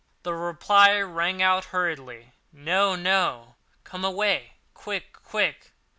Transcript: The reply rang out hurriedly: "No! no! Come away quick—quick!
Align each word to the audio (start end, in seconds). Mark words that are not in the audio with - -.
The 0.23 0.33
reply 0.33 0.99
rang 0.99 1.43
out 1.43 1.65
hurriedly: 1.65 2.31
"No! 2.51 2.95
no! 2.95 3.53
Come 3.83 4.03
away 4.03 4.53
quick—quick! 4.73 5.73